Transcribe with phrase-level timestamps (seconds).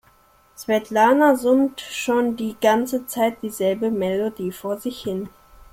[0.57, 5.29] Svetlana summt schon die ganze Zeit dieselbe Melodie vor sich hin.